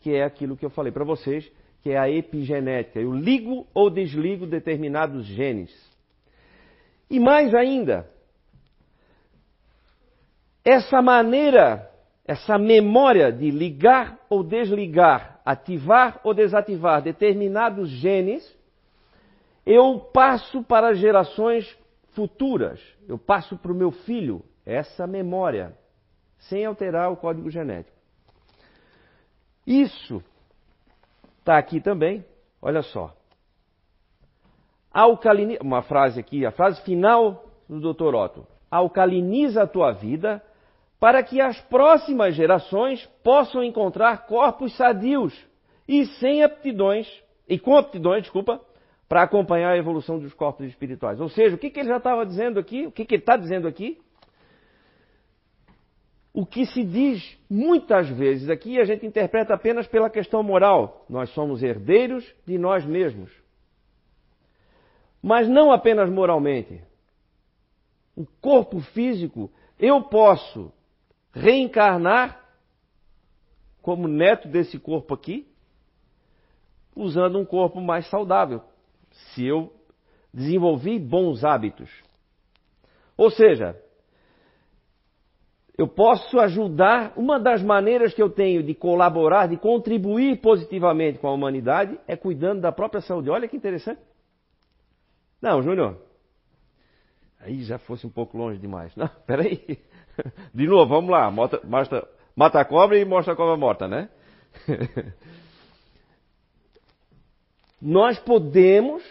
[0.03, 1.51] que é aquilo que eu falei para vocês,
[1.83, 2.99] que é a epigenética.
[2.99, 5.71] Eu ligo ou desligo determinados genes.
[7.09, 8.11] E mais ainda,
[10.65, 11.91] essa maneira,
[12.27, 18.57] essa memória de ligar ou desligar, ativar ou desativar determinados genes,
[19.67, 21.77] eu passo para gerações
[22.13, 25.77] futuras, eu passo para o meu filho essa memória,
[26.39, 27.97] sem alterar o código genético.
[29.67, 30.23] Isso
[31.39, 32.25] está aqui também,
[32.61, 33.15] olha só.
[34.91, 35.59] Alcalini...
[35.61, 38.15] Uma frase aqui, a frase final do Dr.
[38.15, 38.47] Otto.
[38.71, 40.43] Alcaliniza a tua vida
[41.05, 45.39] para que as próximas gerações possam encontrar corpos sadios
[45.87, 47.07] e sem aptidões,
[47.47, 48.59] e com aptidões, desculpa,
[49.07, 51.21] para acompanhar a evolução dos corpos espirituais.
[51.21, 52.87] Ou seja, o que, que ele já estava dizendo aqui?
[52.87, 54.01] O que, que ele está dizendo aqui?
[56.33, 61.05] O que se diz muitas vezes aqui a gente interpreta apenas pela questão moral.
[61.07, 63.31] Nós somos herdeiros de nós mesmos.
[65.23, 66.83] Mas não apenas moralmente.
[68.17, 70.73] O corpo físico, eu posso
[71.35, 72.41] reencarnar
[73.83, 75.47] como neto desse corpo aqui,
[76.97, 78.63] usando um corpo mais saudável,
[79.11, 79.73] se eu
[80.33, 81.91] desenvolvi bons hábitos.
[83.17, 83.79] Ou seja,
[85.77, 91.27] eu posso ajudar, uma das maneiras que eu tenho de colaborar, de contribuir positivamente com
[91.27, 93.29] a humanidade é cuidando da própria saúde.
[93.29, 94.01] Olha que interessante.
[95.43, 96.01] Não, Júnior,
[97.45, 98.95] aí já fosse um pouco longe demais.
[98.97, 99.79] Não, peraí.
[100.53, 101.31] De novo, vamos lá.
[101.31, 101.61] Mata,
[102.35, 104.09] mata, a cobra e mostra a cobra morta, né?
[107.81, 109.03] Nós podemos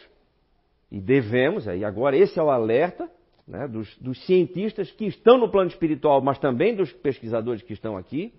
[0.91, 3.09] e devemos, aí agora esse é o alerta
[3.47, 7.97] né, dos, dos cientistas que estão no plano espiritual, mas também dos pesquisadores que estão
[7.97, 8.31] aqui,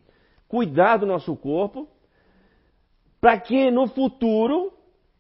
[0.47, 1.89] cuidar do nosso corpo,
[3.21, 4.73] para que no futuro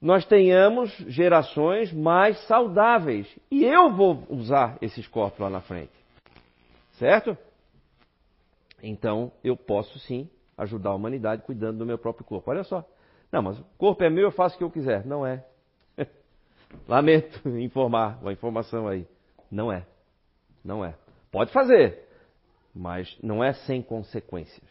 [0.04, 3.26] nós tenhamos gerações mais saudáveis.
[3.50, 5.94] E eu vou usar esses corpos lá na frente.
[6.98, 7.34] Certo?
[8.82, 12.50] Então eu posso sim ajudar a humanidade cuidando do meu próprio corpo.
[12.50, 12.86] Olha só.
[13.32, 15.06] Não, mas o corpo é meu, eu faço o que eu quiser.
[15.06, 15.42] Não é.
[16.86, 19.06] Lamento informar uma informação aí.
[19.50, 19.86] Não é.
[20.62, 20.94] Não é.
[21.32, 22.06] Pode fazer,
[22.74, 24.68] mas não é sem consequências.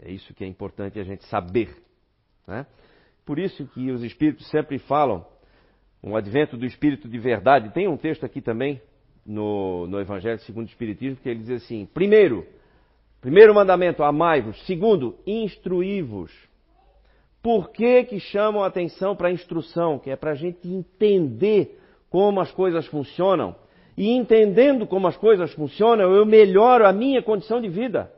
[0.00, 1.80] É isso que é importante a gente saber.
[2.48, 2.66] Né?
[3.24, 5.24] Por isso que os espíritos sempre falam,
[6.02, 7.70] um advento do espírito de verdade.
[7.70, 8.80] Tem um texto aqui também
[9.24, 12.46] no, no Evangelho segundo o Espiritismo que ele diz assim: primeiro,
[13.20, 14.60] primeiro mandamento, amai-vos.
[14.66, 16.32] Segundo, instruí-vos.
[17.40, 19.98] Por que, que chamam a atenção para a instrução?
[19.98, 23.54] Que é para a gente entender como as coisas funcionam.
[23.96, 28.12] E entendendo como as coisas funcionam, eu melhoro a minha condição de vida.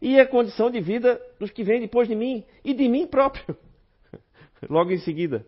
[0.00, 2.42] E a condição de vida dos que vêm depois de mim.
[2.64, 3.56] E de mim próprio.
[4.68, 5.46] Logo em seguida.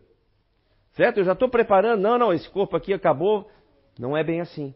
[0.92, 1.18] Certo?
[1.18, 2.00] Eu já estou preparando.
[2.00, 3.50] Não, não, esse corpo aqui acabou.
[3.98, 4.74] Não é bem assim.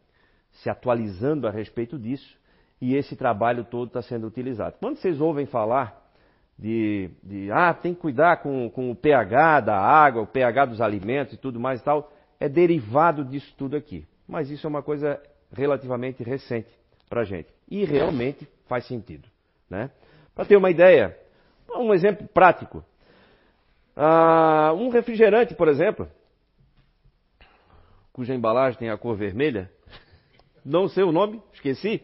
[0.52, 2.38] se atualizando a respeito disso
[2.82, 4.78] e esse trabalho todo está sendo utilizado.
[4.80, 6.04] Quando vocês ouvem falar
[6.58, 10.82] de, de, ah, tem que cuidar com, com o pH da água, o pH dos
[10.82, 14.08] alimentos e tudo mais e tal, é derivado disso tudo aqui.
[14.28, 16.70] Mas isso é uma coisa relativamente recente
[17.10, 17.50] para a gente.
[17.70, 19.28] E realmente faz sentido.
[19.70, 19.90] Né?
[20.34, 21.18] Para ter uma ideia,
[21.70, 22.84] um exemplo prático.
[23.96, 26.08] Ah, um refrigerante, por exemplo,
[28.12, 29.72] cuja embalagem tem a cor vermelha,
[30.64, 32.02] não sei o nome, esqueci.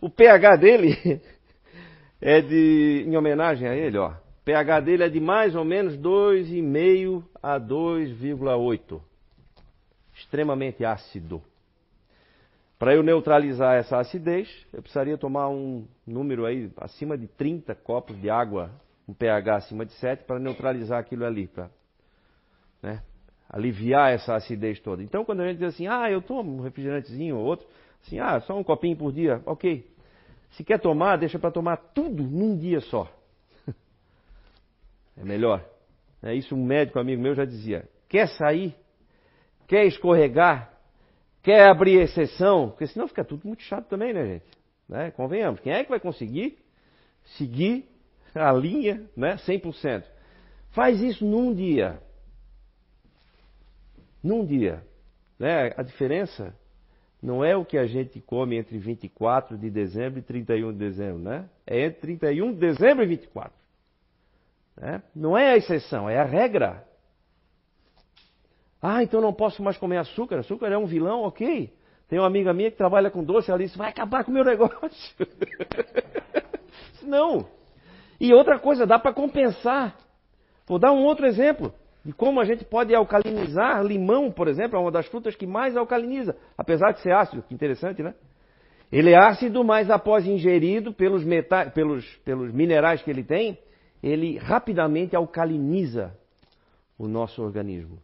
[0.00, 1.20] O pH dele
[2.20, 4.14] é de, em homenagem a ele, ó.
[4.44, 9.00] PH dele é de mais ou menos 2,5 a 2,8.
[10.14, 11.42] Extremamente ácido.
[12.82, 18.20] Para eu neutralizar essa acidez, eu precisaria tomar um número aí acima de 30 copos
[18.20, 18.72] de água,
[19.06, 21.70] um pH acima de 7, para neutralizar aquilo ali, para
[22.82, 23.00] né,
[23.48, 25.00] aliviar essa acidez toda.
[25.00, 27.64] Então, quando a gente diz assim, ah, eu tomo um refrigerantezinho ou outro,
[28.04, 29.88] assim, ah, só um copinho por dia, ok.
[30.50, 33.08] Se quer tomar, deixa para tomar tudo num dia só.
[35.16, 35.64] É melhor.
[36.20, 37.88] É isso um médico amigo meu já dizia.
[38.08, 38.74] Quer sair?
[39.68, 40.71] Quer escorregar?
[41.42, 42.70] Quer abrir exceção?
[42.70, 44.46] Porque senão fica tudo muito chato também, né, gente?
[44.88, 45.10] Né?
[45.10, 45.60] Convenhamos.
[45.60, 46.58] Quem é que vai conseguir
[47.36, 47.88] seguir
[48.34, 50.04] a linha né, 100%?
[50.70, 52.00] Faz isso num dia.
[54.22, 54.84] Num dia.
[55.38, 55.72] Né?
[55.76, 56.54] A diferença
[57.20, 61.18] não é o que a gente come entre 24 de dezembro e 31 de dezembro,
[61.18, 61.48] né?
[61.66, 63.52] É entre 31 de dezembro e 24.
[64.76, 65.02] Né?
[65.14, 66.84] Não é a exceção, é a regra.
[68.82, 70.40] Ah, então não posso mais comer açúcar.
[70.40, 71.72] Açúcar é um vilão, ok.
[72.08, 74.44] Tem uma amiga minha que trabalha com doce, ela disse, vai acabar com o meu
[74.44, 75.26] negócio.
[77.02, 77.46] não.
[78.20, 79.96] E outra coisa, dá para compensar.
[80.66, 81.72] Vou dar um outro exemplo
[82.04, 83.82] de como a gente pode alcalinizar.
[83.84, 87.42] Limão, por exemplo, é uma das frutas que mais alcaliniza, apesar de ser ácido.
[87.42, 88.14] Que interessante, né?
[88.90, 93.58] Ele é ácido, mas após ingerido pelos, metais, pelos, pelos minerais que ele tem,
[94.02, 96.14] ele rapidamente alcaliniza
[96.98, 97.98] o nosso organismo.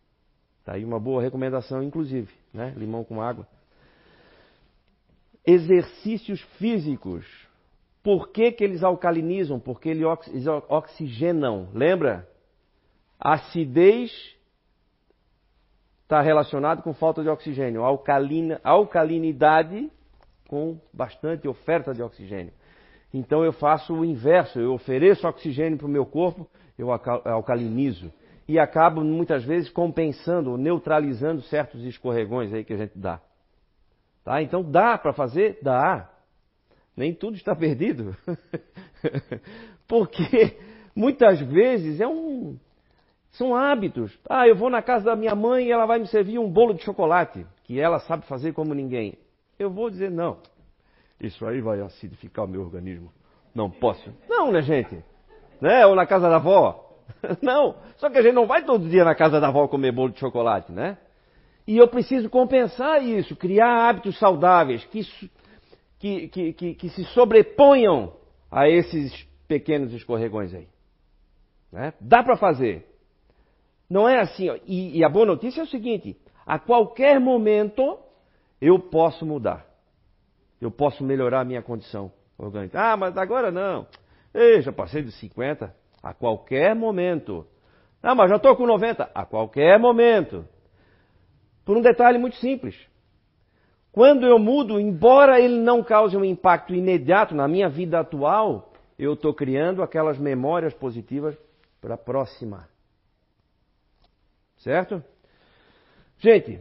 [0.69, 2.75] Tá aí uma boa recomendação, inclusive, né?
[2.77, 3.49] Limão com água.
[5.43, 7.25] Exercícios físicos.
[8.03, 9.59] Por que, que eles alcalinizam?
[9.59, 10.05] Porque eles
[10.69, 11.71] oxigenam.
[11.73, 12.29] Lembra?
[13.19, 14.13] Acidez
[16.03, 17.83] está relacionado com falta de oxigênio.
[17.83, 19.91] Alcalina, alcalinidade
[20.49, 22.53] com bastante oferta de oxigênio.
[23.15, 28.13] Então eu faço o inverso, eu ofereço oxigênio para o meu corpo, eu alcalinizo.
[28.49, 33.21] E acabo muitas vezes compensando, neutralizando certos escorregões aí que a gente dá.
[34.25, 34.43] Tá?
[34.43, 35.59] Então dá para fazer?
[35.63, 36.11] Dá.
[36.97, 38.17] Nem tudo está perdido.
[39.87, 40.57] Porque
[40.97, 42.59] muitas vezes é um,
[43.33, 44.19] são hábitos.
[44.29, 46.73] Ah, eu vou na casa da minha mãe e ela vai me servir um bolo
[46.73, 49.19] de chocolate, que ela sabe fazer como ninguém.
[49.59, 50.39] Eu vou dizer não.
[51.21, 53.13] Isso aí vai acidificar o meu organismo.
[53.55, 54.11] Não posso.
[54.29, 55.05] Não, né, gente?
[55.61, 55.85] Né?
[55.87, 56.88] Ou na casa da avó.
[57.43, 57.77] Não.
[57.97, 60.21] Só que a gente não vai todo dia na casa da avó comer bolo de
[60.21, 60.99] chocolate, né?
[61.67, 65.03] E eu preciso compensar isso, criar hábitos saudáveis que,
[65.99, 68.15] que, que, que, que se sobreponham
[68.51, 69.13] a esses
[69.47, 70.67] pequenos escorregões aí.
[71.71, 71.93] Né?
[72.01, 72.87] Dá para fazer.
[73.89, 74.49] Não é assim.
[74.49, 74.57] Ó.
[74.67, 76.17] E, e a boa notícia é o seguinte:
[76.47, 77.99] a qualquer momento
[78.61, 79.67] eu posso mudar.
[80.61, 82.81] Eu posso melhorar a minha condição orgânica.
[82.81, 83.87] Ah, mas agora não.
[84.35, 85.75] Ei, já passei dos 50.
[86.03, 87.47] A qualquer momento.
[88.03, 89.11] Ah, mas já estou com 90.
[89.15, 90.47] A qualquer momento.
[91.65, 92.77] Por um detalhe muito simples.
[93.93, 99.15] Quando eu mudo, embora ele não cause um impacto imediato na minha vida atual, eu
[99.15, 101.37] estou criando aquelas memórias positivas
[101.81, 102.69] para a próxima.
[104.59, 105.03] Certo?
[106.19, 106.61] Gente,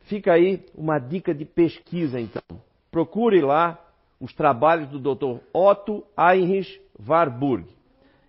[0.00, 2.42] fica aí uma dica de pesquisa então.
[2.90, 3.78] Procure lá
[4.20, 5.40] os trabalhos do Dr.
[5.52, 7.66] Otto Heinrich Warburg.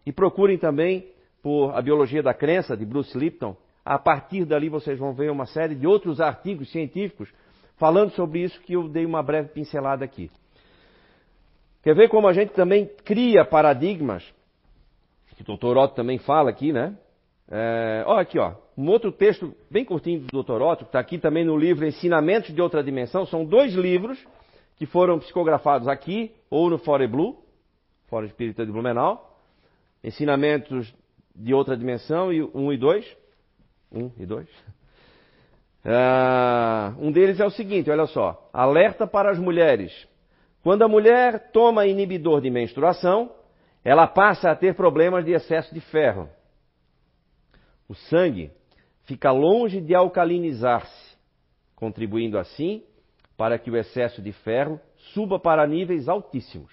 [0.05, 1.07] E procurem também
[1.41, 3.55] por A Biologia da Crença, de Bruce Lipton.
[3.83, 7.29] A partir dali vocês vão ver uma série de outros artigos científicos
[7.77, 10.29] falando sobre isso que eu dei uma breve pincelada aqui.
[11.81, 14.23] Quer ver como a gente também cria paradigmas?
[15.35, 15.77] Que o Dr.
[15.77, 16.95] Otto também fala aqui, né?
[17.49, 20.61] É, olha aqui, ó, um outro texto bem curtinho do Dr.
[20.61, 23.25] Otto, que está aqui também no livro Ensinamentos de Outra Dimensão.
[23.25, 24.23] São dois livros
[24.77, 27.37] que foram psicografados aqui ou no Fore Blue,
[28.07, 29.30] Fora Espírita de Blumenau,
[30.03, 30.93] ensinamentos
[31.35, 33.05] de outra dimensão, e um e dois.
[33.91, 34.49] Um e dois.
[35.83, 38.49] Uh, um deles é o seguinte, olha só.
[38.53, 39.91] Alerta para as mulheres.
[40.63, 43.31] Quando a mulher toma inibidor de menstruação,
[43.83, 46.29] ela passa a ter problemas de excesso de ferro.
[47.89, 48.51] O sangue
[49.03, 51.17] fica longe de alcalinizar-se,
[51.75, 52.83] contribuindo assim
[53.35, 54.79] para que o excesso de ferro
[55.13, 56.71] suba para níveis altíssimos.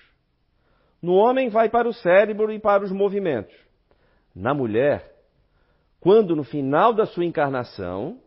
[1.01, 3.55] No homem, vai para o cérebro e para os movimentos.
[4.35, 5.15] Na mulher,
[6.01, 8.21] quando no final da sua encarnação,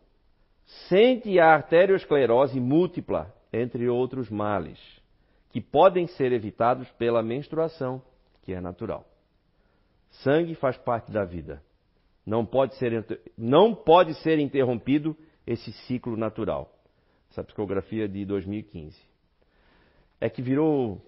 [0.88, 4.80] sente a arteriosclerose múltipla, entre outros males,
[5.50, 8.02] que podem ser evitados pela menstruação,
[8.44, 9.06] que é natural.
[10.24, 11.62] Sangue faz parte da vida.
[12.26, 15.16] Não pode ser, não pode ser interrompido
[15.46, 16.74] esse ciclo natural.
[17.30, 18.98] Essa psicografia de 2015.
[20.20, 21.02] É que virou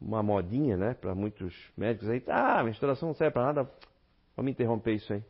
[0.00, 2.22] uma modinha, né, para muitos médicos aí.
[2.28, 3.70] Ah, menstruação não serve para nada.
[4.36, 5.22] Vamos interromper isso aí.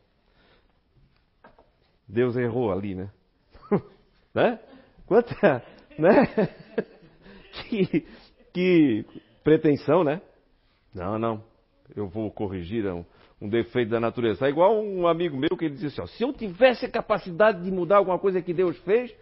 [2.07, 3.09] Deus errou ali, né?
[4.33, 4.59] né?
[5.05, 5.63] Quanta,
[5.97, 6.25] né?
[7.69, 8.05] que,
[8.53, 9.05] que
[9.43, 10.21] pretensão, né?
[10.93, 11.43] Não, não.
[11.95, 13.05] Eu vou corrigir um,
[13.41, 14.45] um defeito da natureza.
[14.45, 17.63] É igual um amigo meu que ele disse assim: ó, se eu tivesse a capacidade
[17.63, 19.13] de mudar alguma coisa que Deus fez,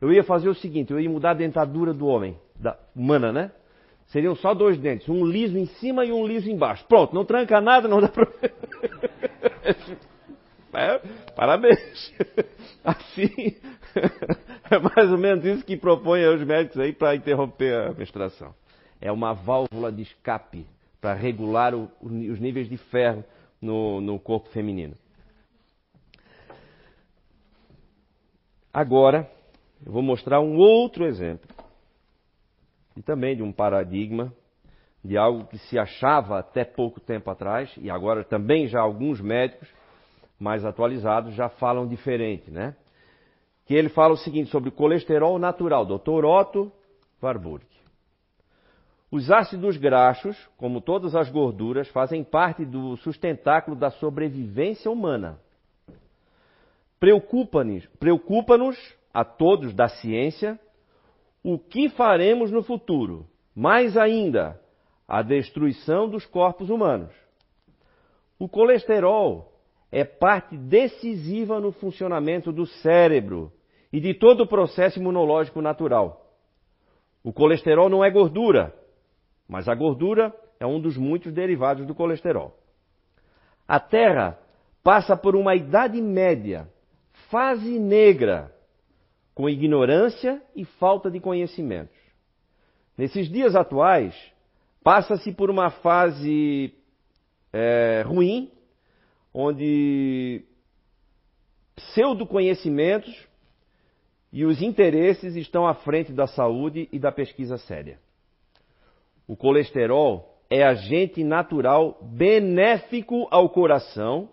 [0.00, 3.52] eu ia fazer o seguinte: eu ia mudar a dentadura do homem, da humana, né?
[4.12, 6.84] Seriam só dois dentes, um liso em cima e um liso embaixo.
[6.86, 8.54] Pronto, não tranca nada, não dá problema.
[10.74, 10.98] É,
[11.36, 12.14] parabéns.
[12.82, 13.54] Assim,
[14.70, 18.54] é mais ou menos isso que propõem os médicos aí para interromper a menstruação.
[18.98, 20.66] É uma válvula de escape
[20.98, 23.22] para regular o, os níveis de ferro
[23.60, 24.94] no, no corpo feminino.
[28.72, 29.30] Agora,
[29.84, 31.46] eu vou mostrar um outro exemplo
[32.96, 34.32] e também de um paradigma
[35.04, 39.68] de algo que se achava até pouco tempo atrás, e agora também já alguns médicos
[40.38, 42.76] mais atualizados já falam diferente, né?
[43.66, 46.24] Que ele fala o seguinte sobre o colesterol natural, Dr.
[46.24, 46.70] Otto
[47.22, 47.64] Warburg.
[49.10, 55.38] Os ácidos graxos, como todas as gorduras, fazem parte do sustentáculo da sobrevivência humana.
[56.98, 58.54] Preocupa-nos preocupa
[59.12, 60.58] a todos da ciência
[61.42, 63.26] o que faremos no futuro.
[63.54, 64.60] Mais ainda,
[65.06, 67.12] a destruição dos corpos humanos.
[68.38, 69.52] O colesterol
[69.90, 73.52] é parte decisiva no funcionamento do cérebro
[73.92, 76.32] e de todo o processo imunológico natural.
[77.22, 78.74] O colesterol não é gordura,
[79.46, 82.56] mas a gordura é um dos muitos derivados do colesterol.
[83.68, 84.38] A Terra
[84.82, 86.68] passa por uma idade média,
[87.30, 88.52] fase negra,
[89.34, 91.96] com ignorância e falta de conhecimentos.
[92.96, 94.14] Nesses dias atuais,
[94.82, 96.74] passa-se por uma fase
[97.52, 98.50] é, ruim,
[99.32, 100.44] onde
[101.74, 103.26] pseudo-conhecimentos
[104.32, 107.98] e os interesses estão à frente da saúde e da pesquisa séria.
[109.26, 114.28] O colesterol é agente natural benéfico ao coração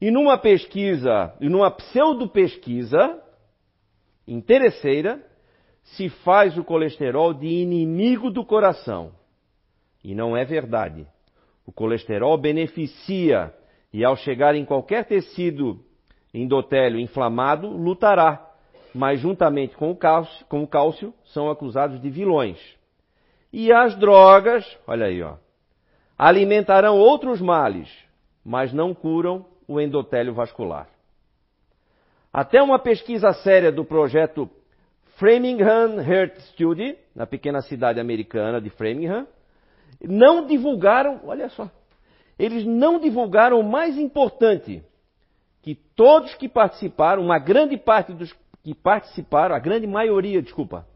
[0.00, 3.22] e numa pesquisa, numa pseudo-pesquisa,
[4.26, 5.24] interesseira
[5.82, 9.12] se faz o colesterol de inimigo do coração.
[10.02, 11.06] E não é verdade.
[11.64, 13.54] O colesterol beneficia
[13.92, 15.80] e, ao chegar em qualquer tecido
[16.34, 18.44] endotélio inflamado, lutará,
[18.94, 22.58] mas juntamente com o cálcio, com o cálcio são acusados de vilões.
[23.52, 25.36] E as drogas, olha aí, ó,
[26.18, 27.88] alimentarão outros males,
[28.44, 30.88] mas não curam o endotélio vascular.
[32.36, 34.46] Até uma pesquisa séria do projeto
[35.16, 39.26] Framingham Heart Study, na pequena cidade americana de Framingham,
[40.02, 41.70] não divulgaram, olha só,
[42.38, 44.84] eles não divulgaram o mais importante,
[45.62, 48.30] que todos que participaram, uma grande parte dos
[48.62, 50.86] que participaram, a grande maioria, desculpa,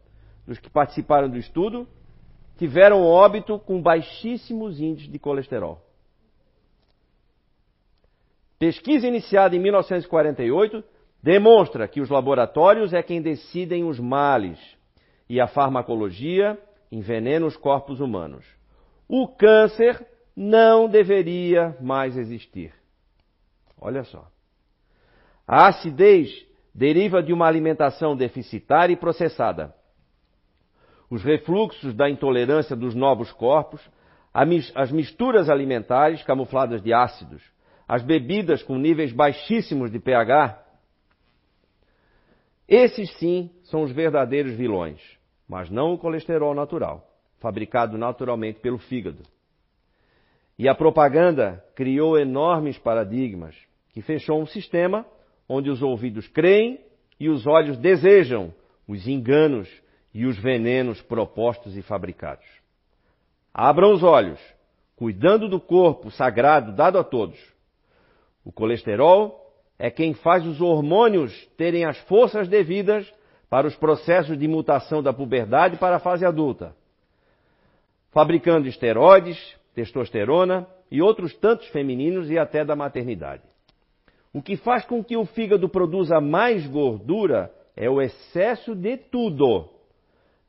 [0.45, 1.87] dos que participaram do estudo,
[2.55, 5.81] tiveram óbito com baixíssimos índices de colesterol.
[8.59, 10.83] Pesquisa iniciada em 1948
[11.21, 14.59] demonstra que os laboratórios é quem decidem os males
[15.29, 16.57] e a farmacologia
[16.91, 18.45] envenena os corpos humanos.
[19.07, 20.05] O câncer
[20.35, 22.73] não deveria mais existir.
[23.79, 24.27] Olha só.
[25.47, 26.29] A acidez
[26.73, 29.75] deriva de uma alimentação deficitária e processada.
[31.09, 33.81] Os refluxos da intolerância dos novos corpos,
[34.33, 37.43] as misturas alimentares camufladas de ácidos,
[37.85, 40.60] as bebidas com níveis baixíssimos de pH,
[42.73, 45.01] esses sim são os verdadeiros vilões.
[45.51, 47.05] mas não o colesterol natural,
[47.39, 49.21] fabricado naturalmente pelo fígado.
[50.57, 53.53] E a propaganda criou enormes paradigmas
[53.89, 55.05] que fechou um sistema
[55.49, 56.79] onde os ouvidos creem
[57.19, 58.53] e os olhos desejam
[58.87, 59.67] os enganos
[60.13, 62.47] e os venenos propostos e fabricados.
[63.53, 64.39] Abram os olhos,
[64.95, 67.37] cuidando do corpo sagrado dado a todos.
[68.45, 69.40] O colesterol
[69.83, 73.11] é quem faz os hormônios terem as forças devidas
[73.49, 76.75] para os processos de mutação da puberdade para a fase adulta,
[78.11, 79.39] fabricando esteroides,
[79.73, 83.41] testosterona e outros tantos femininos e até da maternidade.
[84.31, 89.67] O que faz com que o fígado produza mais gordura é o excesso de tudo: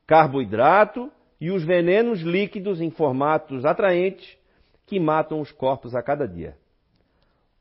[0.05, 1.11] carboidrato
[1.41, 4.37] e os venenos líquidos em formatos atraentes
[4.85, 6.55] que matam os corpos a cada dia.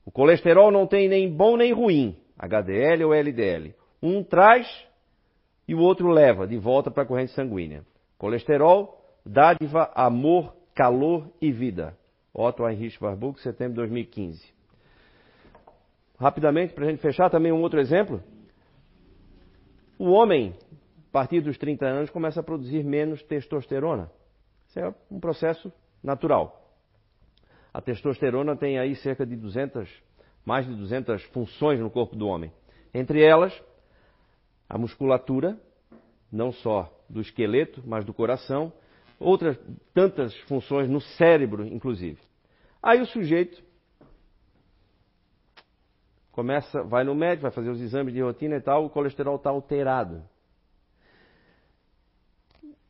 [0.04, 3.74] O colesterol não tem nem bom nem ruim, HDL ou LDL.
[4.02, 4.66] Um traz
[5.66, 7.84] e o outro leva de volta para a corrente sanguínea.
[8.18, 11.96] Colesterol, dádiva, amor, calor e vida.
[12.34, 14.42] Otto Heinrich Warburg, setembro de 2015.
[16.18, 18.22] Rapidamente, para a gente fechar, também um outro exemplo.
[19.98, 20.54] O homem,
[21.08, 24.10] a partir dos 30 anos, começa a produzir menos testosterona.
[24.68, 25.72] Isso é um processo
[26.02, 26.61] natural.
[27.72, 29.88] A testosterona tem aí cerca de 200,
[30.44, 32.52] mais de 200 funções no corpo do homem.
[32.92, 33.52] Entre elas,
[34.68, 35.58] a musculatura,
[36.30, 38.72] não só do esqueleto, mas do coração,
[39.18, 39.58] outras
[39.94, 42.20] tantas funções no cérebro, inclusive.
[42.82, 43.62] Aí o sujeito
[46.32, 49.50] começa, vai no médico, vai fazer os exames de rotina e tal, o colesterol está
[49.50, 50.22] alterado.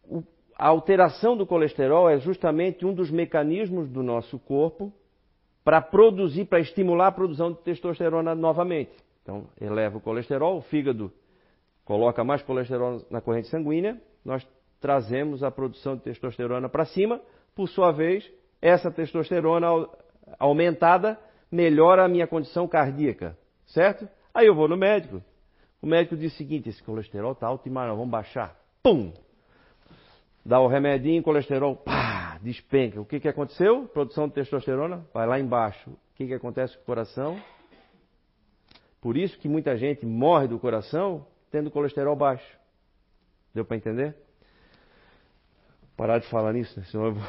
[0.04, 0.22] O,
[0.62, 4.92] a alteração do colesterol é justamente um dos mecanismos do nosso corpo
[5.64, 8.92] para produzir, para estimular a produção de testosterona novamente.
[9.24, 11.12] Então, eleva o colesterol, o fígado
[11.84, 14.46] coloca mais colesterol na corrente sanguínea, nós
[14.80, 17.20] trazemos a produção de testosterona para cima,
[17.56, 19.66] por sua vez, essa testosterona
[20.38, 21.18] aumentada
[21.50, 23.36] melhora a minha condição cardíaca,
[23.66, 24.08] certo?
[24.32, 25.20] Aí eu vou no médico.
[25.82, 28.56] O médico diz o seguinte: esse colesterol está alto demais, vamos baixar.
[28.80, 29.12] Pum!
[30.44, 33.00] Dá o remedinho, colesterol, pá, despenca.
[33.00, 33.86] O que, que aconteceu?
[33.86, 35.90] Produção de testosterona vai lá embaixo.
[35.90, 37.40] O que, que acontece com o coração?
[39.00, 42.58] Por isso que muita gente morre do coração tendo colesterol baixo.
[43.54, 44.16] Deu para entender?
[45.96, 46.86] Parar de falar nisso, né?
[46.86, 47.24] senão eu vou.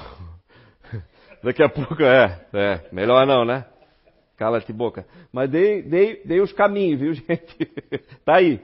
[1.43, 3.65] Daqui a pouco é, é, melhor não, né?
[4.37, 5.05] Cala-te boca.
[5.31, 7.65] Mas dei, dei, dei os caminhos, viu, gente?
[8.25, 8.59] tá aí,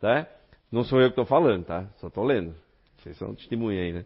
[0.00, 0.26] tá?
[0.72, 1.86] Não sou eu que estou falando, tá?
[1.96, 2.54] Só estou lendo.
[3.00, 4.04] Vocês são testemunha aí, né?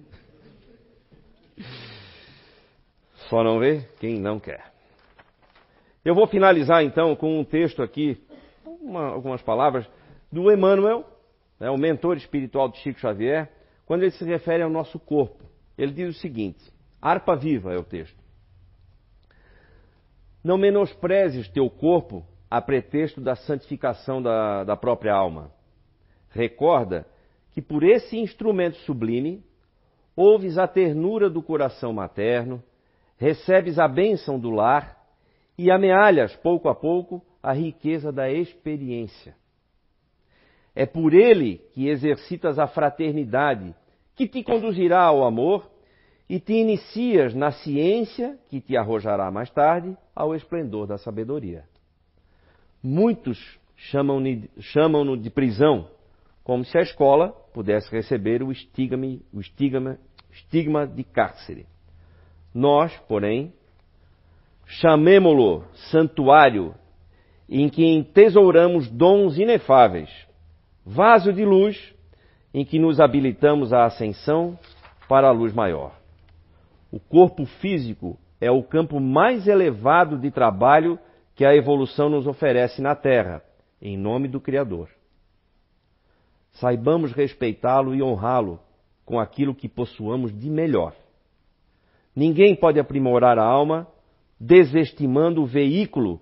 [3.29, 4.73] Só não vê quem não quer.
[6.05, 8.23] Eu vou finalizar então com um texto aqui,
[8.65, 9.85] uma, algumas palavras
[10.31, 11.05] do Emmanuel,
[11.59, 13.51] né, o mentor espiritual de Chico Xavier,
[13.85, 15.43] quando ele se refere ao nosso corpo.
[15.77, 16.61] Ele diz o seguinte:
[17.03, 18.23] harpa viva é o texto.
[20.43, 25.51] Não menosprezes teu corpo a pretexto da santificação da, da própria alma.
[26.31, 27.07] Recorda
[27.55, 29.43] que por esse instrumento sublime
[30.17, 32.63] ouves a ternura do coração materno,
[33.17, 35.01] recebes a bênção do lar
[35.57, 39.37] e amealhas pouco a pouco a riqueza da experiência.
[40.75, 43.73] É por ele que exercitas a fraternidade,
[44.17, 45.71] que te conduzirá ao amor,
[46.29, 51.65] e te inicias na ciência, que te arrojará mais tarde ao esplendor da sabedoria.
[52.83, 53.39] Muitos
[53.77, 55.89] chamam-no chamam de prisão,
[56.43, 59.97] como se a escola pudesse receber o estigma, o estigma,
[60.33, 61.67] estigma de cárcere.
[62.53, 63.55] Nós, porém,
[64.67, 66.75] chamemo-lo santuário,
[67.49, 70.11] em que entesouramos dons inefáveis,
[70.85, 71.95] vaso de luz
[72.53, 74.59] em que nos habilitamos à ascensão
[75.09, 75.93] para a luz maior.
[76.91, 80.99] O corpo físico é o campo mais elevado de trabalho
[81.37, 83.43] que a evolução nos oferece na Terra,
[83.81, 84.89] em nome do Criador.
[86.55, 88.61] Saibamos respeitá-lo e honrá-lo
[89.05, 90.95] com aquilo que possuamos de melhor.
[92.15, 93.87] Ninguém pode aprimorar a alma
[94.39, 96.21] desestimando o veículo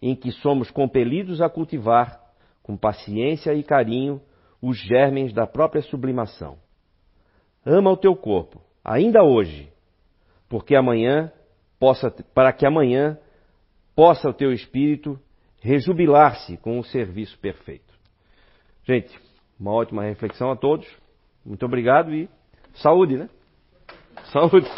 [0.00, 2.20] em que somos compelidos a cultivar
[2.62, 4.20] com paciência e carinho,
[4.60, 6.56] os germes da própria sublimação.
[7.64, 9.70] Ama o teu corpo, ainda hoje,
[10.48, 11.30] porque amanhã
[11.78, 13.18] possa, para que amanhã
[13.94, 15.20] possa o teu espírito
[15.60, 17.92] rejubilar-se com o serviço perfeito.
[18.84, 19.14] Gente,
[19.64, 20.86] uma ótima reflexão a todos.
[21.42, 22.28] Muito obrigado e
[22.74, 23.30] saúde, né?
[24.30, 24.68] Saúde.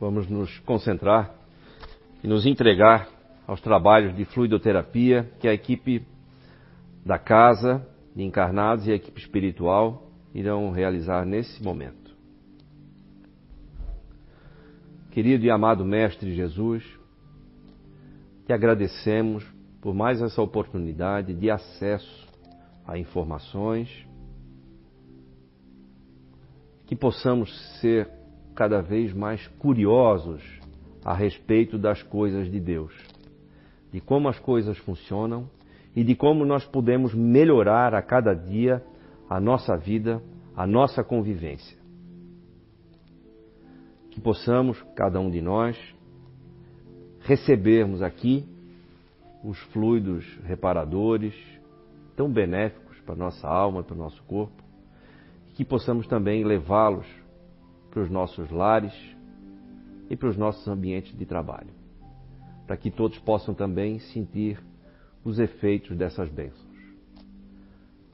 [0.00, 1.32] vamos nos concentrar
[2.24, 3.08] e nos entregar
[3.46, 6.04] aos trabalhos de fluidoterapia que a equipe
[7.06, 12.12] da casa de encarnados e a equipe espiritual irão realizar nesse momento.
[15.10, 16.84] Querido e amado Mestre Jesus,
[18.46, 19.46] te agradecemos
[19.80, 22.26] por mais essa oportunidade de acesso
[22.86, 24.06] a informações,
[26.86, 28.08] que possamos ser
[28.54, 30.42] cada vez mais curiosos
[31.04, 32.94] a respeito das coisas de Deus,
[33.92, 35.48] de como as coisas funcionam
[35.94, 38.82] e de como nós podemos melhorar a cada dia
[39.32, 40.22] a nossa vida,
[40.54, 41.78] a nossa convivência.
[44.10, 45.74] Que possamos, cada um de nós,
[47.20, 48.46] recebermos aqui
[49.42, 51.34] os fluidos reparadores,
[52.14, 54.62] tão benéficos para a nossa alma, para o nosso corpo,
[55.54, 57.06] que possamos também levá-los
[57.90, 58.92] para os nossos lares
[60.10, 61.70] e para os nossos ambientes de trabalho,
[62.66, 64.62] para que todos possam também sentir
[65.24, 66.70] os efeitos dessas bênçãos.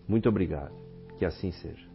[0.06, 0.88] Muito obrigado,
[1.18, 1.88] que assim seja.